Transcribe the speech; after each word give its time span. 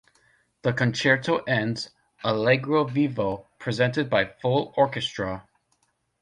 The 0.63 0.73
concerto 0.73 1.43
ends 1.43 1.91
"allegro 2.23 2.85
vivo" 2.85 3.45
presented 3.59 4.09
by 4.09 4.25
full 4.25 4.73
orchestra. 4.75 5.47